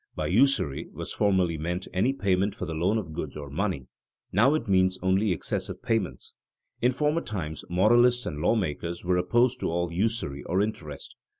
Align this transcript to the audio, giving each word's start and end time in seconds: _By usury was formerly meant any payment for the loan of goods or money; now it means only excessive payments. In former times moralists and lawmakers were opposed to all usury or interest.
_By 0.15 0.25
usury 0.29 0.89
was 0.93 1.13
formerly 1.13 1.59
meant 1.59 1.87
any 1.93 2.11
payment 2.11 2.55
for 2.55 2.65
the 2.65 2.73
loan 2.73 2.97
of 2.97 3.13
goods 3.13 3.37
or 3.37 3.51
money; 3.51 3.85
now 4.31 4.55
it 4.55 4.67
means 4.67 4.97
only 5.03 5.31
excessive 5.31 5.83
payments. 5.83 6.33
In 6.81 6.91
former 6.91 7.21
times 7.21 7.63
moralists 7.69 8.25
and 8.25 8.41
lawmakers 8.41 9.05
were 9.05 9.17
opposed 9.17 9.59
to 9.59 9.69
all 9.69 9.91
usury 9.93 10.41
or 10.47 10.59
interest. 10.59 11.15